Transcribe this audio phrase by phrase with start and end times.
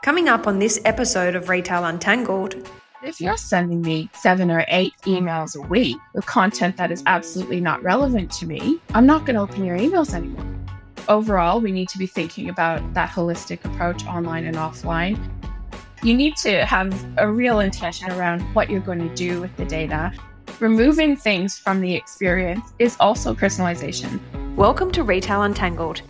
[0.00, 2.70] Coming up on this episode of Retail Untangled.
[3.02, 7.60] If you're sending me seven or eight emails a week with content that is absolutely
[7.60, 10.46] not relevant to me, I'm not going to open your emails anymore.
[11.08, 15.18] Overall, we need to be thinking about that holistic approach online and offline.
[16.04, 19.64] You need to have a real intention around what you're going to do with the
[19.64, 20.12] data.
[20.60, 24.20] Removing things from the experience is also personalization.
[24.54, 26.02] Welcome to Retail Untangled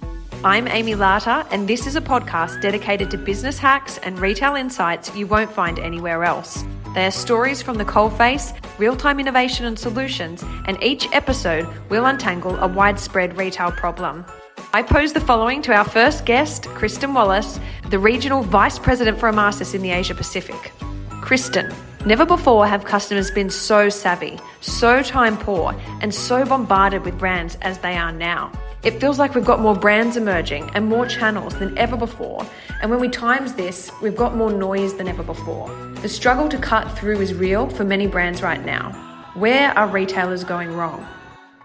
[0.44, 5.12] I'm Amy Larter, and this is a podcast dedicated to business hacks and retail insights
[5.16, 6.64] you won't find anywhere else.
[6.94, 12.06] They are stories from the coalface, real time innovation and solutions, and each episode will
[12.06, 14.24] untangle a widespread retail problem.
[14.72, 17.58] I pose the following to our first guest, Kristen Wallace,
[17.90, 20.72] the Regional Vice President for Emarsys in the Asia Pacific.
[21.20, 21.74] Kristen,
[22.06, 27.56] never before have customers been so savvy, so time poor, and so bombarded with brands
[27.60, 28.52] as they are now.
[28.84, 32.46] It feels like we've got more brands emerging and more channels than ever before.
[32.80, 35.68] And when we times this, we've got more noise than ever before.
[35.96, 38.92] The struggle to cut through is real for many brands right now.
[39.34, 41.04] Where are retailers going wrong?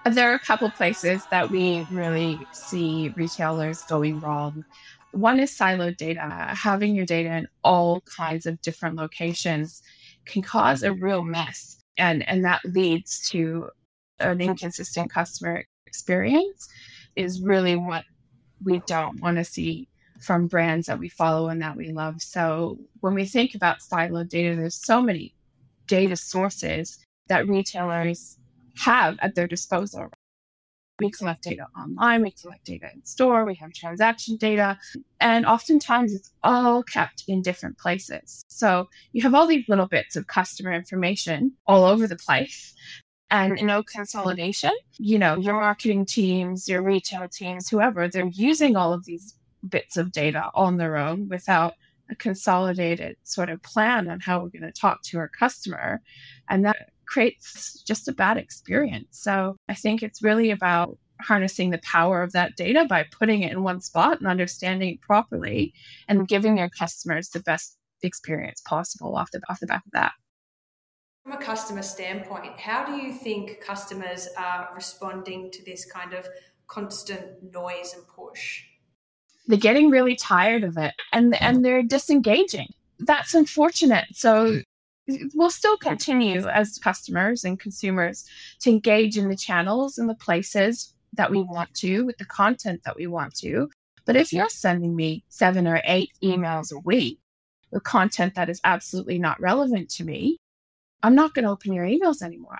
[0.10, 4.66] There are a couple places that we really see retailers going wrong.
[5.12, 6.22] One is siloed data.
[6.22, 9.84] Having your data in all kinds of different locations
[10.26, 11.78] can cause a real mess.
[12.00, 13.70] And, and that leads to
[14.20, 16.70] an inconsistent customer experience
[17.16, 18.04] is really what
[18.64, 19.88] we don't want to see
[20.20, 22.22] from brands that we follow and that we love.
[22.22, 25.36] So when we think about siloed data, there's so many
[25.88, 26.98] data sources
[27.28, 28.38] that retailers
[28.78, 30.10] have at their disposal.
[31.00, 34.78] We collect data online, we collect data in store, we have transaction data,
[35.20, 38.46] and oftentimes it's all kept in different places.
[38.48, 42.76] So you have all these little bits of customer information all over the place
[43.34, 43.66] and mm-hmm.
[43.66, 44.72] no consolidation.
[45.00, 49.36] You know, your marketing teams, your retail teams, whoever, they're using all of these
[49.68, 51.74] bits of data on their own without
[52.12, 56.00] a consolidated sort of plan on how we're going to talk to our customer.
[56.48, 59.18] And that creates just a bad experience.
[59.20, 63.52] So I think it's really about harnessing the power of that data by putting it
[63.52, 65.74] in one spot and understanding it properly
[66.08, 70.12] and giving your customers the best experience possible off the off the back of that.
[71.24, 76.28] From a customer standpoint, how do you think customers are responding to this kind of
[76.68, 78.64] constant noise and push?
[79.48, 82.68] They're getting really tired of it and and they're disengaging.
[83.00, 84.06] That's unfortunate.
[84.12, 84.60] So
[85.34, 88.26] we'll still continue as customers and consumers
[88.60, 92.82] to engage in the channels and the places that we want to with the content
[92.84, 93.70] that we want to.
[94.06, 97.20] But if you're sending me seven or eight emails a week
[97.72, 100.38] with content that is absolutely not relevant to me,
[101.04, 102.60] I'm not going to open your emails anymore.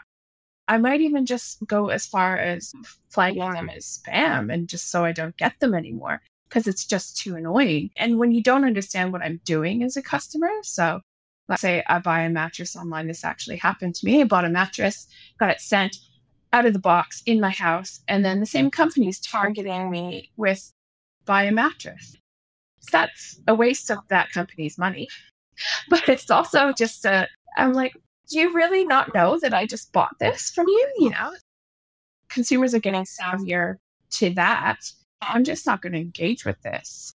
[0.68, 2.74] I might even just go as far as
[3.10, 7.18] flagging them as spam and just so I don't get them anymore because it's just
[7.18, 7.90] too annoying.
[7.98, 11.02] And when you don't understand what I'm doing as a customer, so
[11.50, 14.22] let's say I buy a mattress online, this actually happened to me.
[14.22, 15.08] I bought a mattress,
[15.40, 15.98] got it sent
[16.54, 20.72] out of the box in my house, and then the same company's targeting me with
[21.26, 22.16] buy a mattress.
[22.80, 25.08] So that's a waste of that company's money.
[25.90, 27.28] But it's also just a,
[27.58, 27.94] I'm like,
[28.30, 30.94] do you really not know that I just bought this from you?
[30.98, 31.34] You know,
[32.30, 33.76] consumers are getting savvier
[34.12, 34.80] to that.
[35.22, 37.14] I'm just not going to engage with this.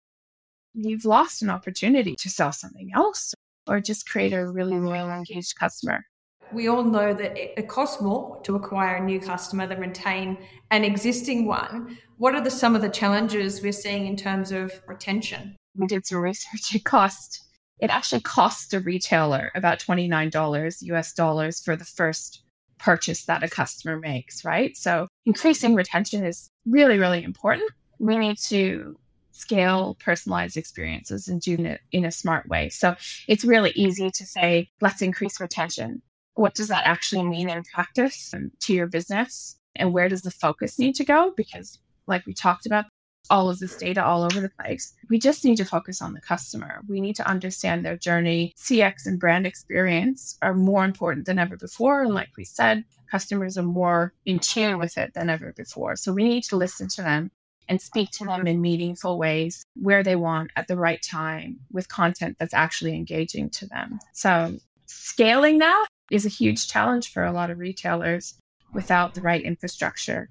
[0.75, 3.34] You've lost an opportunity to sell something else
[3.66, 6.05] or just create a really loyal, engaged customer.
[6.53, 10.39] We all know that it costs more to acquire a new customer than retain
[10.71, 11.99] an existing one.
[12.19, 15.56] What are the, some of the challenges we're seeing in terms of retention?
[15.77, 16.75] We did some research.
[16.75, 17.46] It cost
[17.81, 22.43] it actually costs a retailer about $29 US dollars for the first
[22.79, 24.77] purchase that a customer makes, right?
[24.77, 27.71] So increasing retention is really, really important.
[27.99, 28.97] We need to
[29.33, 32.69] scale personalized experiences and do it in a smart way.
[32.71, 32.97] So
[33.29, 36.03] it's really easy to say, let's increase retention.
[36.35, 39.59] What does that actually mean in practice um, to your business?
[39.75, 41.33] And where does the focus need to go?
[41.37, 42.87] Because like we talked about,
[43.31, 44.95] all of this data all over the place.
[45.09, 46.81] We just need to focus on the customer.
[46.89, 48.53] We need to understand their journey.
[48.57, 52.03] CX and brand experience are more important than ever before.
[52.03, 55.97] And like we said, customers are more in tune with it than ever before.
[55.97, 57.31] So we need to listen to them
[57.69, 61.89] and speak to them in meaningful ways where they want at the right time with
[61.89, 63.99] content that's actually engaging to them.
[64.13, 64.57] So
[64.87, 68.34] scaling that is a huge challenge for a lot of retailers
[68.72, 70.29] without the right infrastructure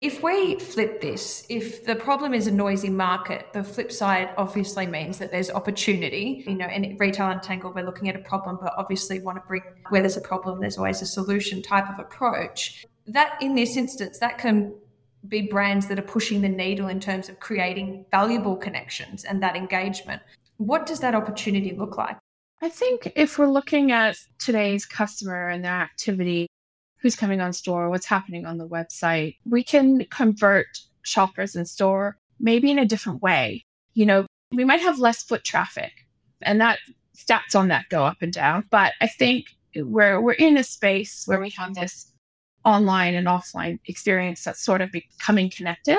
[0.00, 4.86] if we flip this, if the problem is a noisy market, the flip side obviously
[4.86, 6.42] means that there's opportunity.
[6.46, 9.62] You know, in retail untangled, we're looking at a problem, but obviously want to bring
[9.90, 12.86] where there's a problem, there's always a solution type of approach.
[13.06, 14.74] That in this instance, that can
[15.28, 19.54] be brands that are pushing the needle in terms of creating valuable connections and that
[19.54, 20.22] engagement.
[20.56, 22.16] What does that opportunity look like?
[22.62, 26.46] I think if we're looking at today's customer and their activity,
[27.00, 30.66] who's coming on store, what's happening on the website, we can convert
[31.02, 33.64] shoppers in store maybe in a different way.
[33.94, 35.92] You know, we might have less foot traffic
[36.42, 36.78] and that
[37.16, 38.64] stats on that go up and down.
[38.70, 42.12] But I think we're we're in a space where we have this
[42.64, 45.98] online and offline experience that's sort of becoming connected.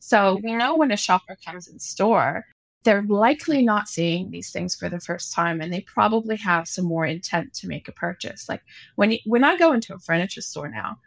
[0.00, 2.44] So we know when a shopper comes in store,
[2.84, 6.84] they're likely not seeing these things for the first time and they probably have some
[6.84, 8.48] more intent to make a purchase.
[8.48, 8.62] Like
[8.96, 10.98] when you, when i go into a furniture store now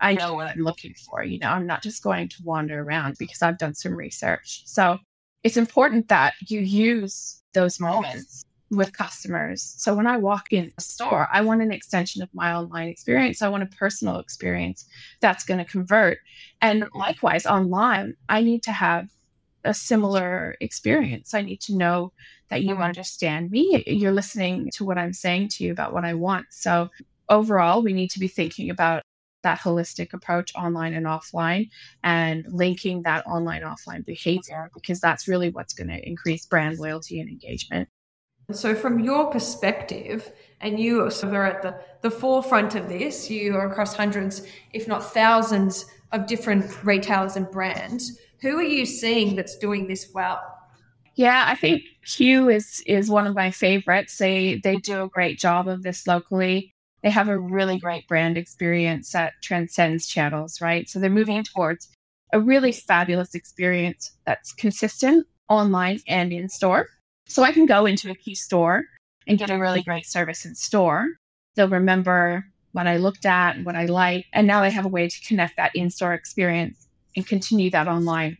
[0.00, 3.16] i know what i'm looking for you know i'm not just going to wander around
[3.18, 4.62] because i've done some research.
[4.66, 4.98] So
[5.44, 9.74] it's important that you use those moments with customers.
[9.78, 13.42] So when i walk in a store i want an extension of my online experience.
[13.42, 14.84] I want a personal experience
[15.20, 16.18] that's going to convert.
[16.60, 16.98] And mm-hmm.
[16.98, 19.08] likewise online i need to have
[19.64, 21.34] a similar experience.
[21.34, 22.12] I need to know
[22.48, 22.82] that you mm-hmm.
[22.82, 23.82] understand me.
[23.86, 26.46] You're listening to what I'm saying to you about what I want.
[26.50, 26.88] So,
[27.28, 29.02] overall, we need to be thinking about
[29.42, 31.68] that holistic approach online and offline
[32.02, 37.20] and linking that online offline behavior because that's really what's going to increase brand loyalty
[37.20, 37.88] and engagement.
[38.50, 43.70] So, from your perspective, and you are at the, the forefront of this, you are
[43.70, 48.18] across hundreds, if not thousands, of different retailers and brands.
[48.40, 50.40] Who are you seeing that's doing this well?
[51.16, 54.18] Yeah, I think Cue is is one of my favorites.
[54.18, 56.72] They they do a great job of this locally.
[57.02, 60.88] They have a really great brand experience that transcends channels, right?
[60.88, 61.88] So they're moving towards
[62.32, 66.86] a really fabulous experience that's consistent online and in store.
[67.26, 68.84] So I can go into a store
[69.26, 71.08] and get a really great service in store.
[71.54, 75.08] They'll remember what I looked at, what I like, and now they have a way
[75.08, 78.38] to connect that in-store experience and continue that online.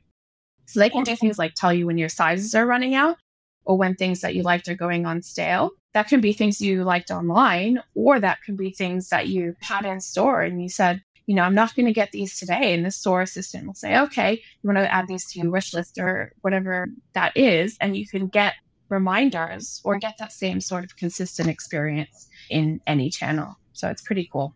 [0.67, 3.17] So they can do things like tell you when your sizes are running out
[3.65, 5.71] or when things that you liked are going on stale.
[5.95, 9.87] That can be things you liked online, or that can be things that you had
[9.87, 12.73] in store and you said, you know, I'm not going to get these today.
[12.73, 15.75] And the store assistant will say, okay, you want to add these to your wish
[15.75, 17.77] list or whatever that is.
[17.83, 18.55] And you can get
[18.89, 23.57] reminders or get that same sort of consistent experience in any channel.
[23.75, 24.55] So it's pretty cool.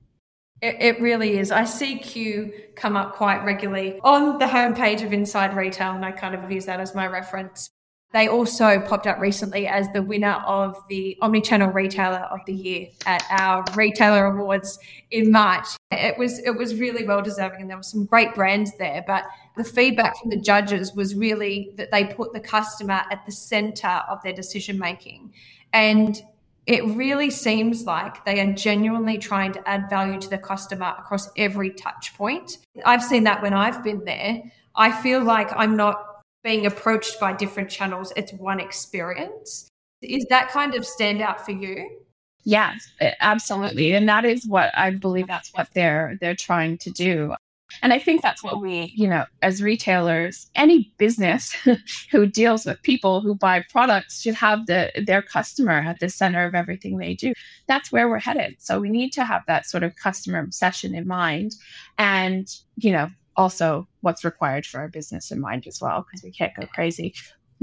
[0.62, 1.50] It, it really is.
[1.50, 6.12] I see Cue come up quite regularly on the homepage of Inside Retail, and I
[6.12, 7.70] kind of use that as my reference.
[8.12, 12.88] They also popped up recently as the winner of the Omnichannel Retailer of the Year
[13.06, 14.79] at our Retailer Awards
[15.11, 15.67] in March.
[15.91, 19.03] It was it was really well deserving, and there were some great brands there.
[19.06, 19.25] But
[19.56, 24.03] the feedback from the judges was really that they put the customer at the centre
[24.08, 25.32] of their decision making,
[25.73, 26.23] and
[26.67, 31.29] it really seems like they are genuinely trying to add value to the customer across
[31.37, 32.59] every touch point.
[32.85, 34.43] I've seen that when I've been there.
[34.75, 39.69] I feel like I'm not being approached by different channels, it's one experience.
[40.03, 42.00] Is that kind of stand out for you?
[42.44, 43.93] Yes, absolutely.
[43.93, 47.35] And that is what I believe that's what they're they're trying to do.
[47.82, 51.52] And I think that's what we, you know, as retailers, any business
[52.11, 56.44] who deals with people who buy products should have the their customer at the center
[56.46, 57.32] of everything they do.
[57.67, 58.56] That's where we're headed.
[58.58, 61.56] So we need to have that sort of customer obsession in mind
[61.99, 66.31] and, you know, also what's required for our business in mind as well, because we
[66.31, 67.14] can't go crazy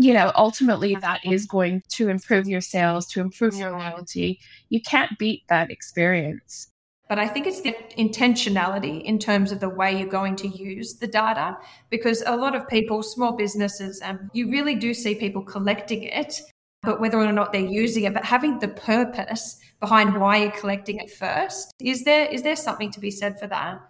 [0.01, 4.39] you know, ultimately that is going to improve your sales, to improve your loyalty.
[4.69, 6.71] You can't beat that experience.
[7.09, 10.93] But I think it's the intentionality in terms of the way you're going to use
[10.93, 11.57] the data,
[11.89, 16.39] because a lot of people, small businesses, um, you really do see people collecting it,
[16.83, 20.97] but whether or not they're using it, but having the purpose behind why you're collecting
[20.97, 23.81] it first, is there is there something to be said for that?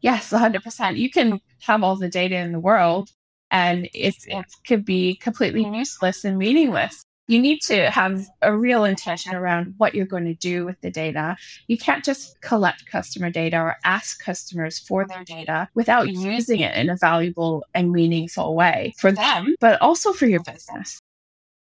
[0.00, 0.96] Yes, 100%.
[0.96, 3.10] You can have all the data in the world,
[3.52, 8.84] and it, it could be completely useless and meaningless you need to have a real
[8.84, 11.36] intention around what you're going to do with the data.
[11.68, 16.76] You can't just collect customer data or ask customers for their data without using it
[16.76, 20.98] in a valuable and meaningful way for them, but also for your business.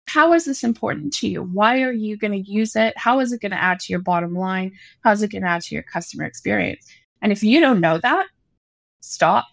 [0.06, 1.42] How is this important to you?
[1.42, 2.96] Why are you going to use it?
[2.96, 4.72] How is it going to add to your bottom line?
[5.02, 6.86] How is it going to add to your customer experience?
[7.22, 8.26] And if you don't know that,
[9.00, 9.46] stop.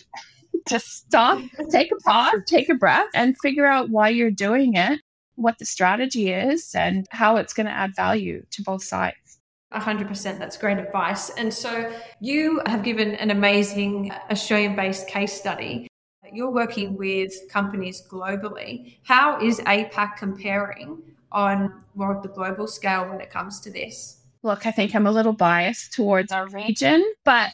[0.67, 4.99] Just stop, take a pause, take a breath, and figure out why you're doing it
[5.35, 9.39] what the strategy is and how it's going to add value to both sides.
[9.73, 11.29] 100% that's great advice.
[11.31, 15.87] And so you have given an amazing australian based case study.
[16.31, 18.97] You're working with companies globally.
[19.03, 21.01] How is apac comparing
[21.31, 24.21] on more of the global scale when it comes to this?
[24.43, 27.49] Look i think i'm a little biased towards our region but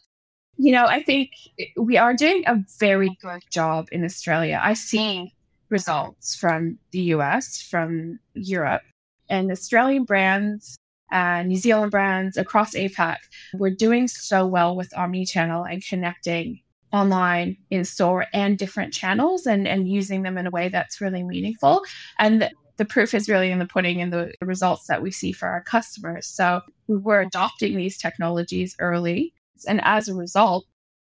[0.57, 1.29] you know i think
[1.77, 4.59] we are doing a very good job in australia.
[4.61, 5.33] I see
[5.71, 8.83] results from the US, from Europe,
[9.29, 10.77] and Australian brands
[11.11, 13.17] and New Zealand brands across APAC
[13.53, 16.59] were doing so well with omnichannel and connecting
[16.93, 21.23] online, in store, and different channels and, and using them in a way that's really
[21.23, 21.83] meaningful.
[22.19, 25.47] And the proof is really in the pudding and the results that we see for
[25.47, 26.27] our customers.
[26.27, 29.33] So we were adopting these technologies early.
[29.67, 30.65] And as a result,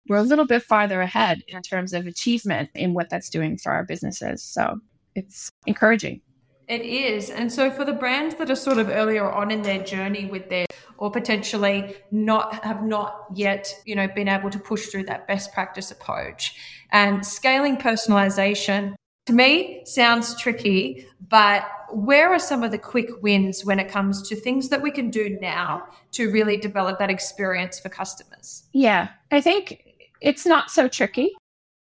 [0.08, 3.72] we're a little bit farther ahead in terms of achievement in what that's doing for
[3.72, 4.43] our businesses.
[4.43, 4.79] So
[5.15, 6.22] it's encouraging.
[6.67, 7.29] It is.
[7.29, 10.50] And so for the brands that are sort of earlier on in their journey with
[10.50, 10.65] their
[10.98, 15.51] or potentially not have not yet, you know, been able to push through that best
[15.51, 16.55] practice approach
[16.91, 18.96] and scaling personalization
[19.27, 24.27] to me sounds tricky, but where are some of the quick wins when it comes
[24.29, 28.63] to things that we can do now to really develop that experience for customers?
[28.74, 29.90] Yeah, I think
[30.21, 31.31] it's not so tricky.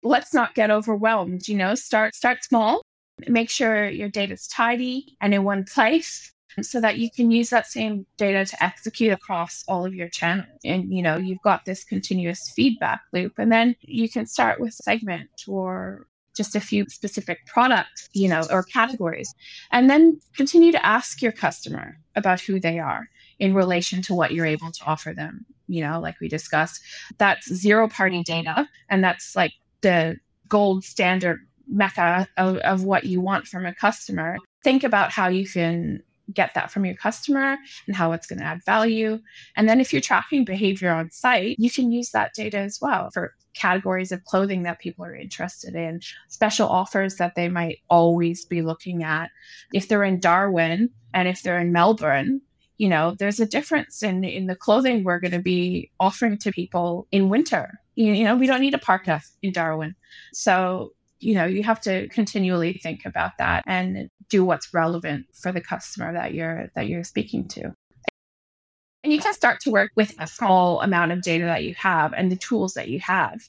[0.03, 2.81] Let's not get overwhelmed, you know, start start small.
[3.27, 6.31] Make sure your data is tidy and in one place
[6.62, 10.48] so that you can use that same data to execute across all of your channels.
[10.63, 13.33] And you know, you've got this continuous feedback loop.
[13.38, 18.43] And then you can start with segment or just a few specific products, you know,
[18.50, 19.33] or categories.
[19.71, 23.09] And then continue to ask your customer about who they are
[23.39, 25.45] in relation to what you're able to offer them.
[25.70, 26.82] You know, like we discussed,
[27.18, 28.68] that's zero party data.
[28.90, 34.38] And that's like the gold standard mecca of, of what you want from a customer.
[34.64, 36.02] Think about how you can
[36.34, 37.58] get that from your customer
[37.88, 39.20] and how it's going to add value.
[39.56, 43.10] And then if you're tracking behavior on site, you can use that data as well
[43.14, 48.46] for categories of clothing that people are interested in, special offers that they might always
[48.46, 49.32] be looking at.
[49.74, 52.42] If they're in Darwin and if they're in Melbourne,
[52.79, 56.51] you know, there's a difference in in the clothing we're going to be offering to
[56.51, 57.77] people in winter.
[57.95, 59.95] You, you know, we don't need a parka in Darwin.
[60.33, 65.51] So, you know, you have to continually think about that and do what's relevant for
[65.51, 67.74] the customer that you're that you're speaking to.
[69.03, 72.13] And you can start to work with a small amount of data that you have
[72.13, 73.41] and the tools that you have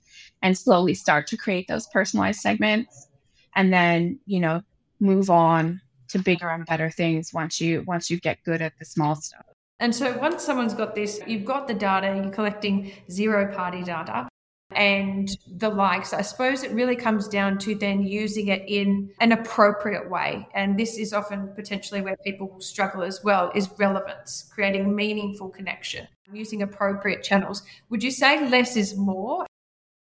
[0.42, 3.08] and slowly start to create those personalized segments
[3.54, 4.62] and then, you know,
[5.00, 5.80] move on
[6.11, 9.47] to bigger and better things once you once you get good at the small stuff.
[9.81, 14.29] And so once someone's got this, you've got the data, you're collecting zero party data
[14.73, 16.12] and the likes.
[16.12, 20.47] I suppose it really comes down to then using it in an appropriate way.
[20.55, 25.49] And this is often potentially where people will struggle as well is relevance, creating meaningful
[25.49, 27.62] connection, using appropriate channels.
[27.88, 29.47] Would you say less is more?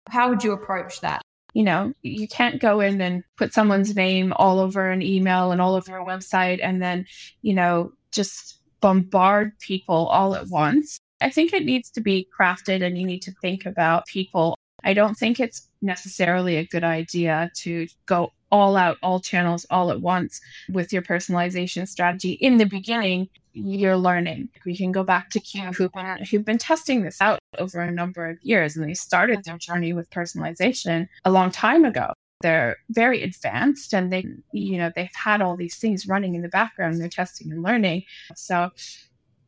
[0.10, 1.22] How would you approach that?
[1.56, 5.62] You know, you can't go in and put someone's name all over an email and
[5.62, 7.06] all over a website and then,
[7.42, 11.00] you know, just bombard people all at once.
[11.22, 14.58] I think it needs to be crafted and you need to think about people.
[14.84, 19.92] I don't think it's necessarily a good idea to go all out, all channels, all
[19.92, 22.34] at once with your personalization strategy.
[22.34, 24.50] In the beginning, you're learning.
[24.66, 27.92] We can go back to Cue, who've been, who've been testing this out over a
[27.92, 32.14] number of years, and they started their journey with personalization a long time ago.
[32.42, 36.50] They're very advanced and they, you know, they've had all these things running in the
[36.50, 37.00] background.
[37.00, 38.04] They're testing and learning.
[38.36, 38.72] So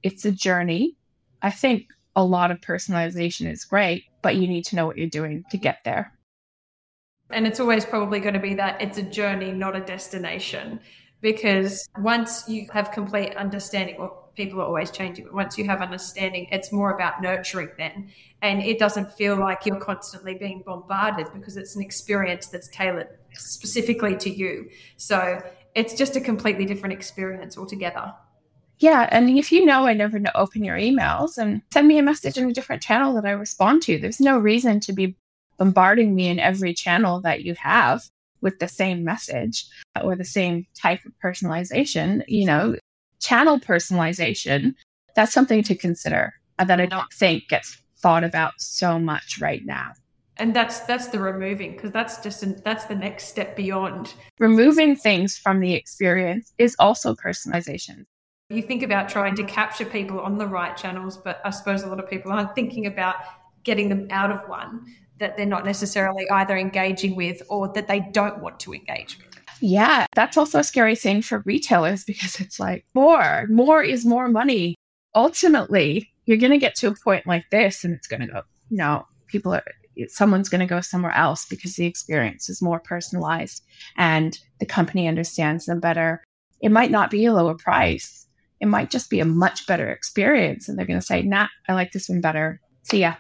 [0.04, 0.96] it's a journey
[1.42, 5.10] I think a lot of personalization is great, but you need to know what you're
[5.10, 6.14] doing to get there.
[7.30, 10.80] And it's always probably going to be that it's a journey, not a destination.
[11.22, 15.82] Because once you have complete understanding, well, people are always changing, but once you have
[15.82, 18.10] understanding, it's more about nurturing then.
[18.44, 23.08] And it doesn't feel like you're constantly being bombarded because it's an experience that's tailored
[23.34, 24.70] specifically to you.
[24.98, 25.42] So
[25.74, 28.14] it's just a completely different experience altogether.
[28.80, 29.10] Yeah.
[29.12, 32.48] And if you know I never open your emails and send me a message in
[32.48, 35.18] a different channel that I respond to, there's no reason to be
[35.58, 38.04] bombarding me in every channel that you have
[38.42, 39.66] with the same message
[40.02, 42.24] or the same type of personalization.
[42.28, 42.76] You know,
[43.20, 44.76] channel personalization,
[45.16, 49.66] that's something to consider and that I don't think gets thought about so much right
[49.66, 49.94] now.
[50.40, 54.14] And that's that's the removing because that's just an, that's the next step beyond.
[54.40, 58.06] Removing things from the experience is also personalization.
[58.50, 61.88] You think about trying to capture people on the right channels, but I suppose a
[61.88, 63.16] lot of people aren't thinking about
[63.64, 64.86] getting them out of one
[65.20, 69.40] that they're not necessarily either engaging with or that they don't want to engage with.
[69.62, 74.28] Yeah, that's also a scary thing for retailers because it's like more, more is more
[74.28, 74.76] money.
[75.16, 78.42] Ultimately, you're going to get to a point like this and it's going to go,
[78.70, 79.64] no, people are,
[80.08, 83.64] someone's going to go somewhere else because the experience is more personalized
[83.98, 86.24] and the company understands them better.
[86.62, 88.28] It might not be a lower price,
[88.60, 90.68] it might just be a much better experience.
[90.68, 92.60] And they're going to say, nah, I like this one better.
[92.84, 93.16] See ya.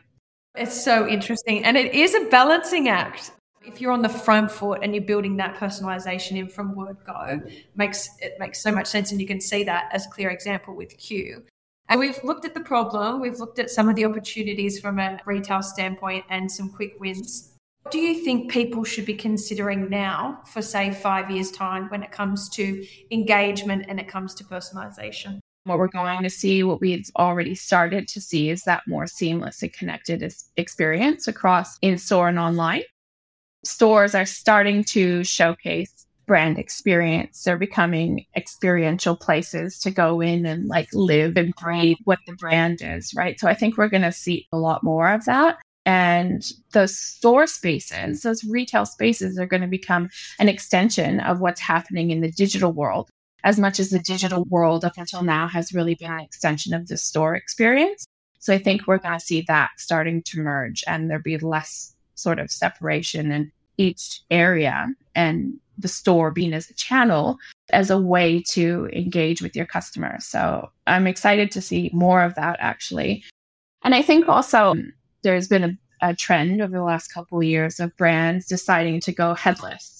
[0.57, 1.63] It's so interesting.
[1.63, 3.31] And it is a balancing act.
[3.67, 7.41] if you're on the front foot and you're building that personalization in from word go
[7.75, 10.73] makes it makes so much sense and you can see that as a clear example
[10.73, 11.43] with Cue
[11.89, 15.19] and we've looked at the problem we've looked at some of the opportunities from a
[15.25, 17.51] retail standpoint and some quick wins
[17.83, 22.03] what do you think people should be considering now for say five years time when
[22.03, 26.81] it comes to engagement and it comes to personalization what we're going to see, what
[26.81, 32.29] we've already started to see, is that more seamless and connected experience across in store
[32.29, 32.83] and online
[33.63, 37.43] stores are starting to showcase brand experience.
[37.43, 42.79] They're becoming experiential places to go in and like live and breathe what the brand
[42.81, 43.39] is, right?
[43.39, 45.57] So I think we're going to see a lot more of that.
[45.85, 46.43] And
[46.73, 52.11] those store spaces, those retail spaces are going to become an extension of what's happening
[52.11, 53.09] in the digital world.
[53.47, 56.89] As much as the digital world up until now has really been an extension of
[56.89, 58.05] the store experience.
[58.39, 61.95] So I think we're going to see that starting to merge and there be less
[62.15, 67.37] sort of separation in each area and the store being as a channel
[67.69, 70.25] as a way to engage with your customers.
[70.25, 73.23] So I'm excited to see more of that actually.
[73.85, 74.75] And I think also
[75.21, 79.13] there's been a, a trend over the last couple of years of brands deciding to
[79.13, 79.96] go headless.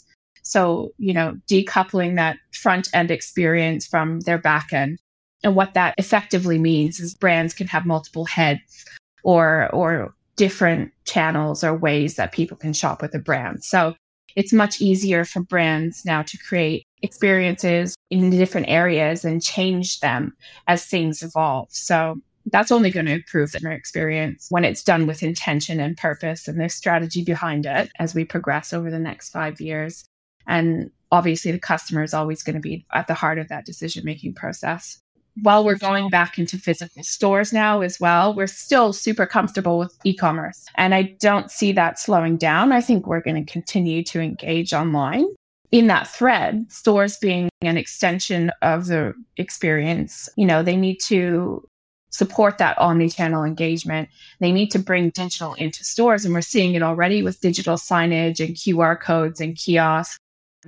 [0.47, 4.99] So, you know, decoupling that front end experience from their back end.
[5.43, 8.85] And what that effectively means is brands can have multiple heads
[9.23, 13.63] or or different channels or ways that people can shop with a brand.
[13.63, 13.95] So
[14.35, 20.33] it's much easier for brands now to create experiences in different areas and change them
[20.67, 21.67] as things evolve.
[21.71, 26.47] So that's only going to improve their experience when it's done with intention and purpose
[26.47, 30.05] and there's strategy behind it as we progress over the next five years.
[30.47, 34.03] And obviously, the customer is always going to be at the heart of that decision
[34.05, 34.99] making process
[35.41, 39.97] while we're going back into physical stores now as well, we're still super comfortable with
[40.03, 40.65] e commerce.
[40.75, 42.71] And I don't see that slowing down.
[42.71, 45.27] I think we're going to continue to engage online.
[45.71, 51.67] In that thread, stores being an extension of the experience, you know, they need to
[52.09, 54.07] support that omni-channel engagement.
[54.39, 56.23] They need to bring digital into stores.
[56.23, 60.17] And we're seeing it already with digital signage and QR codes and kiosks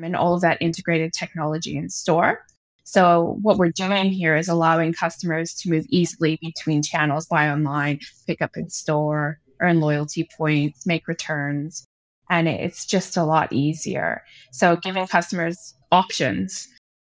[0.04, 2.46] and all of that integrated technology in store.
[2.84, 8.00] So what we're doing here is allowing customers to move easily between channels, buy online,
[8.26, 11.86] pick up in store, earn loyalty points, make returns.
[12.32, 14.24] And it's just a lot easier.
[14.52, 16.68] So giving customers options,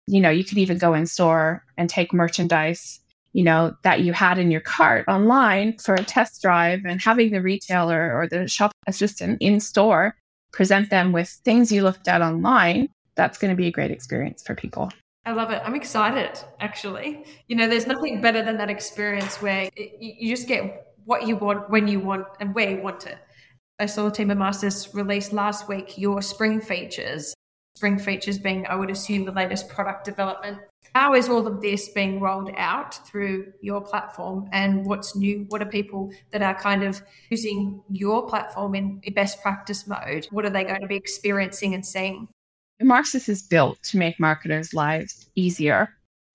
[0.07, 3.01] you know, you could even go in store and take merchandise,
[3.35, 7.33] you know, that you had in your cart online for a test drive and having
[7.33, 10.17] the retailer or the shop assistant in store
[10.57, 12.89] present them with things you looked at online.
[13.15, 14.91] That's going to be a great experience for people.
[15.27, 15.61] I love it.
[15.63, 17.25] I'm excited, actually.
[17.47, 21.69] You know, there's nothing better than that experience where you just get what you want
[21.69, 23.19] when you want and where you want it.
[23.79, 27.35] I saw Team of Masters release last week your spring features.
[27.77, 30.59] Spring features being, I would assume, the latest product development.
[30.95, 35.45] How is all of this being rolled out through your platform and what's new?
[35.51, 40.27] What are people that are kind of using your platform in best practice mode?
[40.31, 42.29] What are they going to be experiencing and seeing?
[42.83, 45.91] Emarsys is built to make marketers' lives easier.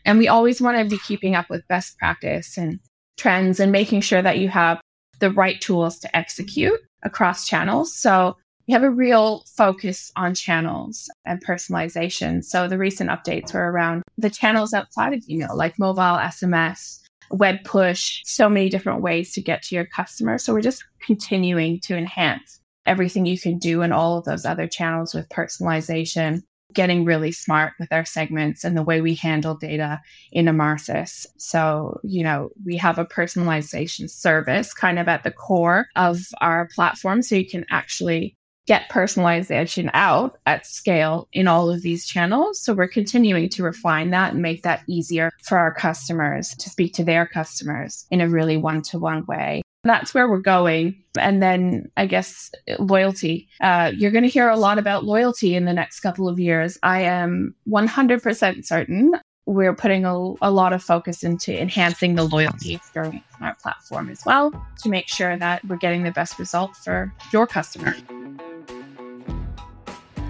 [0.05, 2.79] And we always want to be keeping up with best practice and
[3.17, 4.79] trends and making sure that you have
[5.17, 7.95] the right tools to execute across channels.
[7.95, 12.43] So we have a real focus on channels and personalization.
[12.43, 16.99] So the recent updates were around the channels outside of email, like mobile, SMS,
[17.31, 20.37] web push, so many different ways to get to your customer.
[20.37, 24.67] So we're just continuing to enhance everything you can do in all of those other
[24.67, 26.41] channels with personalization,
[26.73, 29.99] getting really smart with our segments and the way we handle data
[30.31, 31.25] in Emarsys.
[31.37, 36.69] So, you know, we have a personalization service kind of at the core of our
[36.73, 37.21] platform.
[37.21, 38.35] So you can actually
[38.67, 42.61] get personalization out at scale in all of these channels.
[42.61, 46.93] So we're continuing to refine that and make that easier for our customers to speak
[46.93, 49.61] to their customers in a really one to one way.
[49.83, 51.01] That's where we're going.
[51.17, 53.49] And then I guess loyalty.
[53.61, 56.77] Uh, you're going to hear a lot about loyalty in the next couple of years.
[56.83, 59.13] I am 100% certain
[59.47, 64.09] we're putting a, a lot of focus into enhancing the loyalty experience on our platform
[64.09, 67.95] as well to make sure that we're getting the best result for your customer.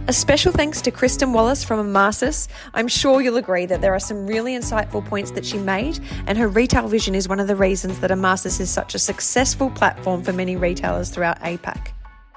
[0.07, 2.47] A special thanks to Kristen Wallace from Emarsys.
[2.73, 6.37] I'm sure you'll agree that there are some really insightful points that she made, and
[6.37, 10.23] her retail vision is one of the reasons that Emarsys is such a successful platform
[10.23, 11.89] for many retailers throughout APAC.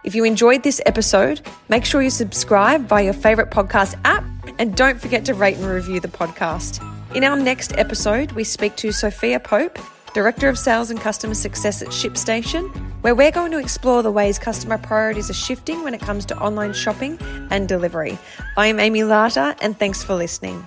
[0.04, 4.24] If you enjoyed this episode, make sure you subscribe via your favourite podcast app,
[4.58, 6.84] and don't forget to rate and review the podcast.
[7.16, 9.78] In our next episode, we speak to Sophia Pope,
[10.12, 14.38] Director of Sales and Customer Success at ShipStation, where we're going to explore the ways
[14.38, 17.18] customer priorities are shifting when it comes to online shopping
[17.50, 18.16] and delivery.
[18.56, 20.66] I'm Amy Lata, and thanks for listening.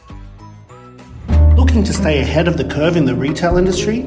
[1.55, 4.01] Looking to stay ahead of the curve in the retail industry?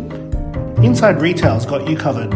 [0.84, 2.32] Inside Retail's got you covered.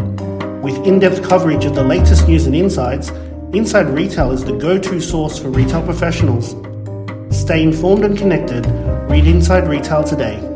[0.61, 3.11] With in depth coverage of the latest news and insights,
[3.53, 6.57] Inside Retail is the go to source for retail professionals.
[7.33, 8.65] Stay informed and connected.
[9.09, 10.54] Read Inside Retail today.